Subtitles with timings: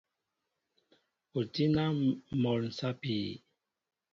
[1.39, 1.85] O tí na
[2.41, 3.17] mol sapi?